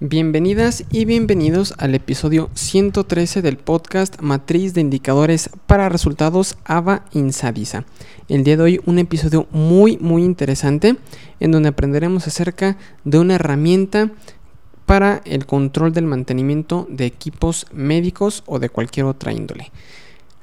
[0.00, 7.84] Bienvenidas y bienvenidos al episodio 113 del podcast Matriz de Indicadores para Resultados AVA Insadisa.
[8.28, 10.94] El día de hoy un episodio muy muy interesante
[11.40, 14.12] en donde aprenderemos acerca de una herramienta
[14.86, 19.72] para el control del mantenimiento de equipos médicos o de cualquier otra índole.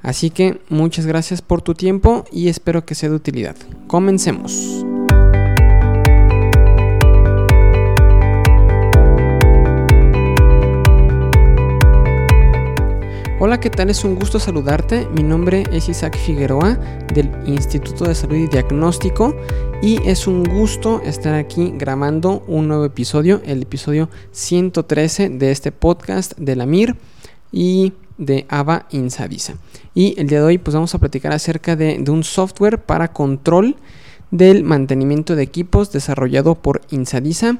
[0.01, 3.55] Así que muchas gracias por tu tiempo y espero que sea de utilidad.
[3.87, 4.84] Comencemos.
[13.37, 13.89] Hola, ¿qué tal?
[13.89, 15.09] Es un gusto saludarte.
[15.13, 16.75] Mi nombre es Isaac Figueroa
[17.13, 19.35] del Instituto de Salud y Diagnóstico
[19.81, 25.73] y es un gusto estar aquí grabando un nuevo episodio, el episodio 113 de este
[25.73, 26.95] podcast de la MIR
[27.51, 29.55] y de AVA Insadisa.
[29.93, 33.11] Y el día de hoy pues vamos a platicar acerca de, de un software para
[33.11, 33.75] control
[34.31, 37.57] del mantenimiento de equipos desarrollado por Insadisa.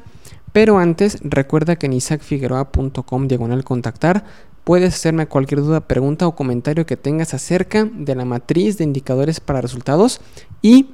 [0.53, 4.23] Pero antes, recuerda que en isaacfigueroa.com diagonal contactar
[4.65, 9.39] Puedes hacerme cualquier duda, pregunta o comentario que tengas acerca de la matriz de indicadores
[9.39, 10.21] para resultados
[10.61, 10.87] y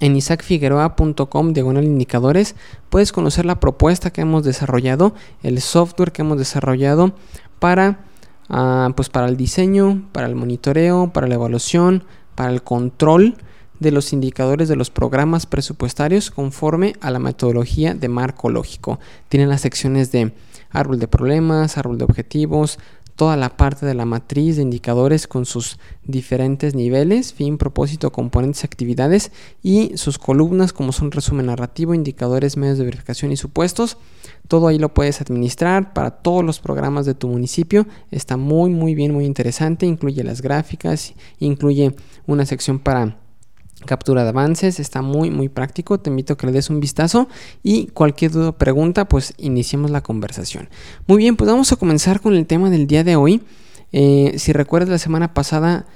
[0.00, 2.54] en isaacfigueroa.com diagonal indicadores
[2.88, 7.12] puedes conocer la propuesta que hemos desarrollado, el software que hemos desarrollado
[7.58, 8.00] para,
[8.48, 12.02] ah, pues para el diseño, para el monitoreo, para la evaluación,
[12.34, 13.36] para el control
[13.80, 18.98] de los indicadores de los programas presupuestarios conforme a la metodología de marco lógico.
[19.28, 20.32] Tienen las secciones de
[20.70, 22.78] árbol de problemas, árbol de objetivos,
[23.16, 28.62] toda la parte de la matriz de indicadores con sus diferentes niveles, fin, propósito, componentes,
[28.62, 29.32] actividades
[29.62, 33.96] y sus columnas como son resumen narrativo, indicadores, medios de verificación y supuestos.
[34.48, 37.86] Todo ahí lo puedes administrar para todos los programas de tu municipio.
[38.10, 39.86] Está muy muy bien, muy interesante.
[39.86, 43.18] Incluye las gráficas, incluye una sección para
[43.84, 47.28] captura de avances, está muy muy práctico, te invito a que le des un vistazo
[47.62, 50.68] y cualquier duda o pregunta pues iniciemos la conversación.
[51.06, 53.42] Muy bien, pues vamos a comenzar con el tema del día de hoy.
[53.92, 55.86] Eh, si recuerdas la semana pasada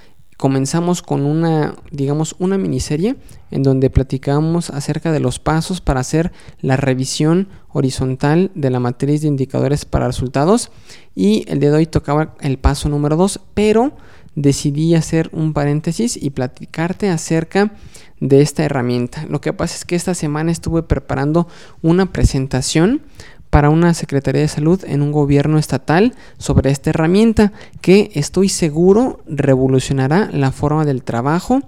[0.41, 3.17] comenzamos con una, digamos, una miniserie
[3.51, 9.21] en donde platicamos acerca de los pasos para hacer la revisión horizontal de la matriz
[9.21, 10.71] de indicadores para resultados
[11.15, 13.93] y el día de hoy tocaba el paso número 2, pero
[14.35, 17.73] decidí hacer un paréntesis y platicarte acerca
[18.21, 19.25] de esta herramienta.
[19.29, 21.49] Lo que pasa es que esta semana estuve preparando
[21.83, 23.03] una presentación
[23.51, 29.21] para una Secretaría de Salud en un gobierno estatal sobre esta herramienta que estoy seguro
[29.27, 31.63] revolucionará la forma del trabajo,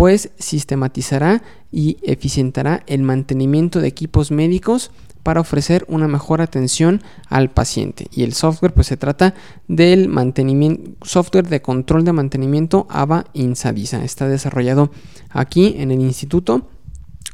[0.00, 7.50] pues sistematizará y eficientará el mantenimiento de equipos médicos para ofrecer una mejor atención al
[7.50, 8.06] paciente.
[8.10, 9.34] Y el software, pues se trata
[9.68, 14.02] del mantenimiento, software de control de mantenimiento AVA Insadisa.
[14.02, 14.90] Está desarrollado
[15.28, 16.66] aquí en el instituto.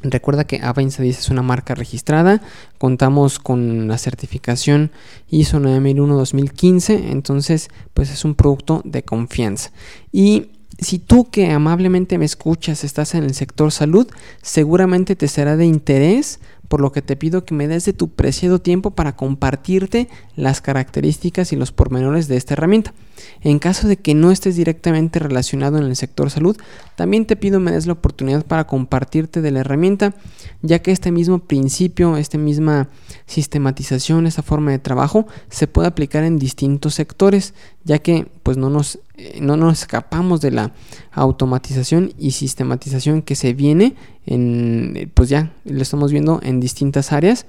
[0.01, 2.41] Recuerda que AVA Insadisa es una marca registrada,
[2.79, 4.91] contamos con la certificación
[5.29, 9.71] ISO 9001-2015, entonces pues es un producto de confianza.
[10.11, 14.07] Y si tú que amablemente me escuchas estás en el sector salud,
[14.41, 18.09] seguramente te será de interés por lo que te pido que me des de tu
[18.09, 22.93] preciado tiempo para compartirte las características y los pormenores de esta herramienta.
[23.41, 26.57] En caso de que no estés directamente relacionado en el sector salud,
[26.95, 30.13] también te pido me des la oportunidad para compartirte de la herramienta,
[30.61, 32.89] ya que este mismo principio, esta misma
[33.25, 38.69] sistematización, esta forma de trabajo se puede aplicar en distintos sectores, ya que pues no
[38.69, 38.99] nos,
[39.41, 40.71] no nos escapamos de la
[41.11, 43.95] automatización y sistematización que se viene
[44.25, 47.45] en, pues ya lo estamos viendo en distintas áreas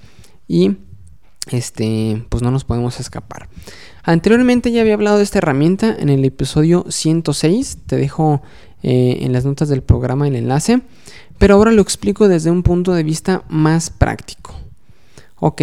[0.46, 0.76] y
[1.50, 3.48] este, pues no nos podemos escapar.
[4.02, 8.42] Anteriormente ya había hablado de esta herramienta en el episodio 106, te dejo
[8.82, 10.80] eh, en las notas del programa el enlace,
[11.36, 14.54] pero ahora lo explico desde un punto de vista más práctico.
[15.40, 15.62] Ok,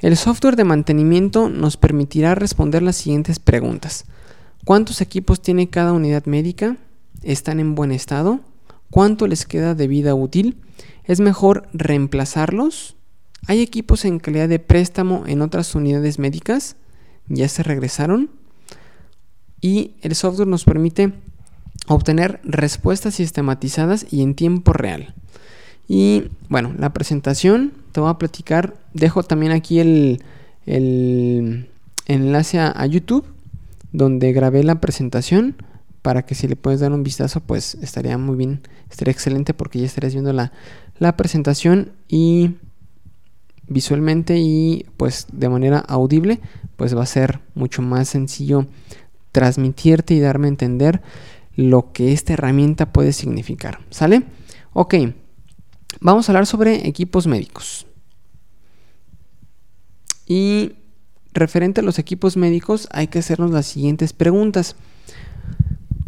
[0.00, 4.04] el software de mantenimiento nos permitirá responder las siguientes preguntas.
[4.68, 6.76] ¿Cuántos equipos tiene cada unidad médica?
[7.22, 8.40] ¿Están en buen estado?
[8.90, 10.58] ¿Cuánto les queda de vida útil?
[11.04, 12.94] ¿Es mejor reemplazarlos?
[13.46, 16.76] ¿Hay equipos en calidad de préstamo en otras unidades médicas?
[17.28, 18.28] ¿Ya se regresaron?
[19.62, 21.14] Y el software nos permite
[21.86, 25.14] obtener respuestas sistematizadas y en tiempo real.
[25.88, 28.76] Y bueno, la presentación te voy a platicar.
[28.92, 30.22] Dejo también aquí el,
[32.06, 33.24] enlace a YouTube
[33.92, 35.56] donde grabé la presentación
[36.02, 39.78] para que si le puedes dar un vistazo, pues estaría muy bien, estaría excelente porque
[39.78, 40.52] ya estarías viendo la,
[41.16, 42.56] presentación y
[43.66, 46.40] visualmente y pues de manera audible,
[46.76, 48.66] pues va a ser mucho más sencillo
[49.32, 51.02] transmitirte y darme a entender
[51.54, 53.80] lo que esta herramienta puede significar.
[53.90, 54.22] ¿Sale?
[54.72, 54.94] Ok,
[56.00, 57.86] vamos a hablar sobre equipos médicos.
[60.26, 60.72] Y
[61.32, 64.76] referente a los equipos médicos hay que hacernos las siguientes preguntas.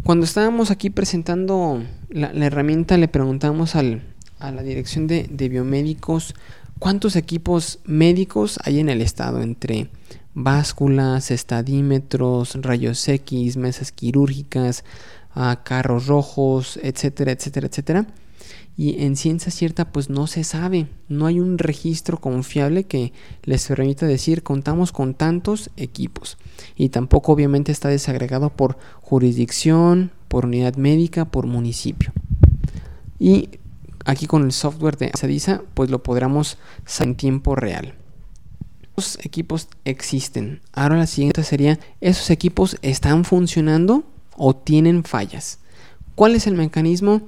[0.03, 6.33] Cuando estábamos aquí presentando la, herramienta le preguntamos a la dirección de, biomédicos
[6.79, 9.89] cuántos equipos médicos hay en el estado entre
[10.33, 14.83] básculas, estadímetros, rayos X, mesas quirúrgicas,
[15.35, 18.07] ah, carros rojos, etcétera, etcétera, etcétera.
[18.81, 23.13] Y en ciencia cierta pues no se sabe, no hay un registro confiable que
[23.43, 26.39] les permita decir contamos con tantos equipos.
[26.75, 32.11] Y tampoco obviamente está desagregado por jurisdicción, por unidad médica, por municipio.
[33.19, 33.49] Y
[34.05, 37.93] aquí con el software de Sadisa pues lo podremos saber en tiempo real
[39.23, 40.61] equipos existen.
[40.73, 44.03] Ahora la siguiente sería, ¿esos equipos están funcionando
[44.35, 45.59] o tienen fallas?
[46.15, 47.21] ¿Cuál es el mecanismo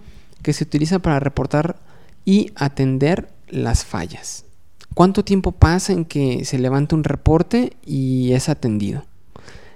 [0.44, 1.78] que se utiliza para reportar
[2.26, 4.46] y atender las fallas?
[4.94, 9.06] ¿Cuánto tiempo pasa en que se levanta un reporte y es atendido?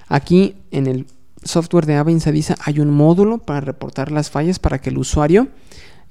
[0.08, 1.08] Aquí en el
[1.44, 5.48] software de Ava Insadisa hay un módulo para reportar las fallas para que el usuario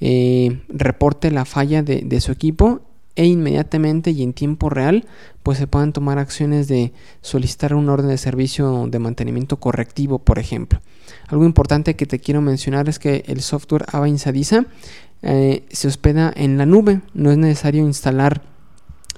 [0.00, 2.80] eh, reporte la falla de su equipo
[3.16, 5.06] e inmediatamente y en tiempo real
[5.42, 6.92] pues se puedan tomar acciones de
[7.22, 10.80] solicitar un orden de servicio de mantenimiento correctivo por ejemplo.
[11.28, 14.66] Algo importante que te quiero mencionar es que el software Ava Insadisa
[15.22, 17.00] eh, se hospeda en la nube.
[17.14, 18.42] No es necesario instalar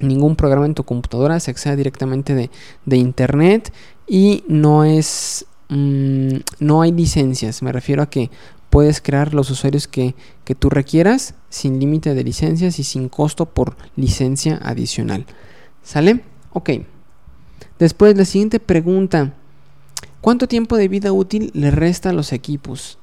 [0.01, 2.51] ningún programa en tu computadora se accede directamente
[2.85, 3.73] de, internet
[4.07, 7.63] y no es mm, no hay licencias.
[7.63, 8.31] Me refiero a que
[8.71, 10.15] puedes crear los usuarios que,
[10.59, 15.27] tú requieras sin límite de licencias y sin costo por licencia adicional.
[15.83, 16.23] ¿Sale?
[16.53, 16.71] Ok.
[17.79, 19.35] Después la siguiente pregunta.
[20.21, 22.99] ¿Cuánto tiempo de vida útil le resta a los equipos?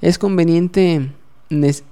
[0.00, 1.10] ¿Es conveniente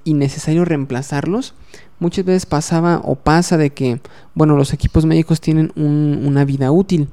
[0.05, 1.55] y necesario reemplazarlos?
[1.99, 4.01] Muchas veces pasaba o pasa de que,
[4.35, 7.09] bueno, los equipos médicos tienen una vida útil.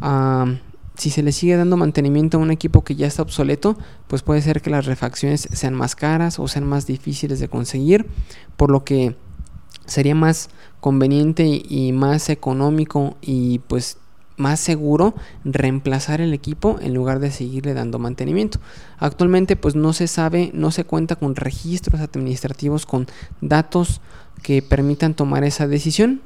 [0.00, 0.46] Ah,
[0.96, 3.76] si se le sigue dando mantenimiento a un equipo que ya está obsoleto,
[4.06, 8.06] pues puede ser que las refacciones sean más caras o sean más difíciles de conseguir,
[8.56, 9.16] por lo que
[9.86, 10.48] sería más
[10.80, 13.98] conveniente y más económico y pues
[14.36, 15.14] más seguro
[15.44, 18.58] reemplazar el equipo en lugar de seguirle dando mantenimiento.
[18.98, 23.06] Actualmente pues no se sabe, no se cuenta con registros administrativos con
[23.40, 24.00] datos
[24.42, 26.20] que permitan tomar esa decisión,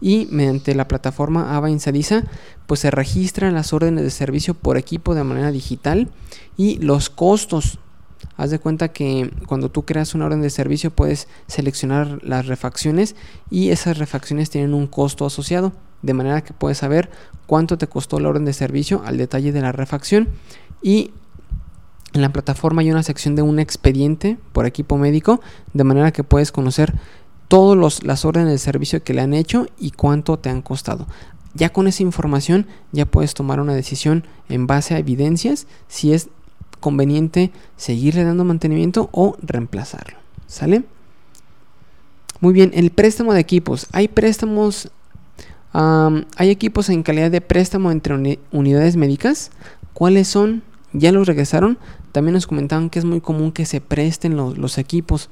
[0.00, 2.24] y mediante la plataforma AVA Insadisa
[2.66, 6.08] pues se registran las órdenes de servicio por equipo de manera digital
[6.56, 7.78] y los costos.
[8.36, 13.16] Haz de cuenta que cuando tú creas una orden de servicio puedes seleccionar las refacciones
[13.50, 15.72] y esas refacciones tienen un costo asociado,
[16.02, 17.10] de manera que puedes saber
[17.46, 20.28] cuánto te costó la orden de servicio al detalle de la refacción
[20.82, 21.10] y
[22.12, 25.40] en la plataforma hay una sección de un expediente por equipo médico,
[25.74, 26.94] de manera que puedes conocer
[27.50, 31.08] todas las órdenes de servicio que le han hecho y cuánto te han costado.
[31.52, 36.28] Ya con esa información ya puedes tomar una decisión en base a evidencias si es
[36.78, 40.16] conveniente seguirle dando mantenimiento o reemplazarlo.
[40.46, 40.84] ¿Sale?
[42.40, 43.88] Muy bien, el préstamo de equipos.
[43.90, 44.88] Hay préstamos,
[45.72, 49.50] hay equipos en calidad de préstamo entre unidades médicas.
[49.92, 50.62] ¿Cuáles son?
[50.92, 51.78] ¿Ya los regresaron?
[52.12, 55.30] También nos comentaban que es muy común que se presten los, los equipos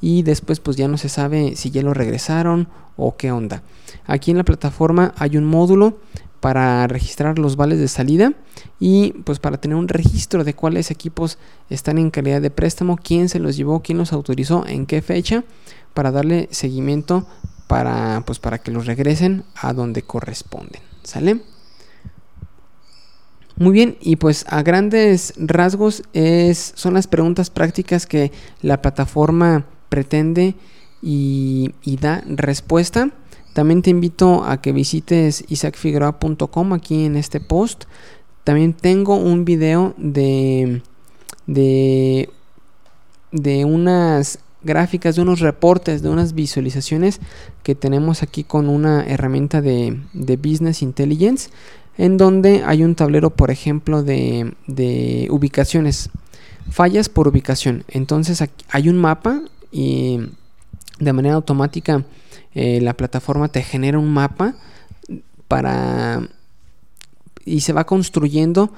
[0.00, 3.62] y después pues ya no se sabe si ya lo regresaron o qué onda.
[4.06, 5.98] Aquí en la plataforma hay un módulo
[6.40, 8.32] para registrar los vales de salida
[8.78, 11.38] y pues para tener un registro de cuáles equipos
[11.68, 15.44] están en calidad de préstamo, quién se los llevó, quién los autorizó, en qué fecha,
[15.94, 17.26] para darle seguimiento
[17.66, 20.80] para pues para que los regresen a donde corresponden.
[21.02, 21.40] ¿Sale?
[23.58, 28.30] Muy bien, y pues a grandes rasgos es, son las preguntas prácticas que
[28.62, 30.54] la plataforma pretende
[31.02, 33.10] y, da respuesta.
[33.54, 37.84] También te invito a que visites isaacfigueroa.com aquí en este post.
[38.44, 40.82] También tengo un video de,
[41.46, 42.30] de,
[43.32, 47.20] de unas gráficas, de unos reportes, de unas visualizaciones
[47.64, 51.50] que tenemos aquí con una herramienta de, de Business Intelligence,
[51.98, 56.10] en donde hay un tablero, por ejemplo, de, de ubicaciones,
[56.70, 57.84] fallas por ubicación.
[57.88, 60.20] Entonces hay un mapa y
[60.98, 62.04] de manera automática
[62.54, 64.54] eh, la plataforma te genera un mapa
[65.48, 66.28] para
[67.44, 68.72] y se va construyendo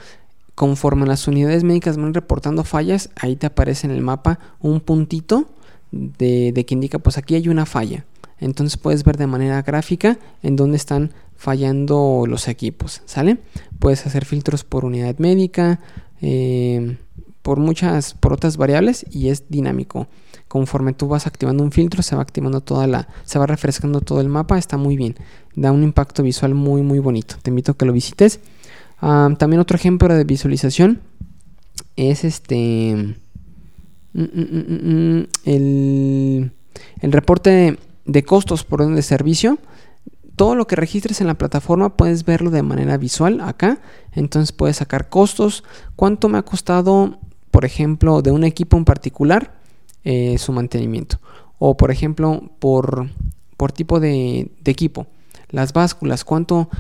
[0.55, 5.49] conforme las unidades médicas van reportando fallas ahí te aparece en el mapa un puntito
[5.91, 8.05] de, de que indica pues aquí hay una falla
[8.39, 13.39] entonces puedes ver de manera gráfica en dónde están fallando los equipos sale
[13.79, 15.81] puedes hacer filtros por unidad médica
[16.21, 16.99] eh,
[17.43, 20.09] por muchas, por otras variables y es dinámico.
[20.47, 24.21] Conforme tú vas activando un filtro, se va activando toda la, se va refrescando todo
[24.21, 25.17] el mapa, está muy bien.
[25.55, 27.37] Da un impacto visual muy, muy bonito.
[27.41, 28.41] Te invito a que lo visites.
[29.01, 31.01] también otro ejemplo de visualización
[31.97, 33.15] es este
[34.13, 36.53] mm, mm, mm, el,
[37.01, 39.59] el reporte de costos por orden de servicio
[40.41, 43.79] todo lo que registres en la plataforma puedes verlo de manera visual acá.
[44.13, 45.65] Entonces puedes sacar costos.
[45.97, 47.19] ¿Cuánto me ha costado,
[47.51, 49.61] por ejemplo, de un equipo en particular
[50.03, 51.19] eh, su mantenimiento?
[51.59, 53.11] O por ejemplo, por,
[53.59, 55.09] por tipo de, equipo.
[55.51, 56.71] Las básculas, ¿cuánto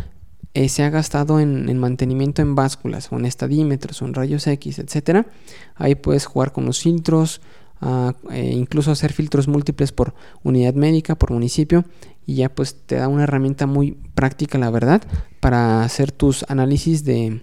[0.54, 4.78] eh, se ha gastado en, mantenimiento en básculas o en estadímetros o en rayos X,
[4.78, 5.26] etcétera?
[5.74, 7.42] Ahí puedes jugar con los filtros,
[7.82, 10.14] ah, eh, incluso hacer filtros múltiples por
[10.44, 11.84] unidad médica, por municipio
[12.30, 15.02] y ya pues te da una herramienta muy práctica, la verdad,
[15.40, 17.42] para hacer tus análisis de,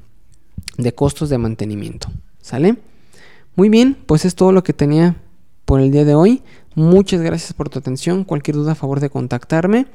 [0.77, 2.07] de costos de mantenimiento.
[2.41, 2.77] ¿Sale?
[3.57, 5.17] Muy bien, pues es todo lo que tenía
[5.65, 6.41] por el día de hoy.
[6.73, 8.23] Muchas gracias por tu atención.
[8.23, 9.87] Cualquier duda, a favor de contactarme.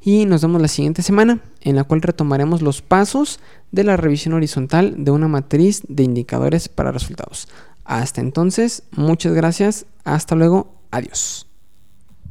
[0.00, 3.38] Y nos vemos la siguiente semana, en la cual retomaremos los pasos
[3.70, 7.46] de la revisión horizontal de una matriz de indicadores para resultados.
[7.84, 9.86] Hasta entonces, muchas gracias.
[10.02, 10.74] Hasta luego.
[10.90, 11.51] Adiós.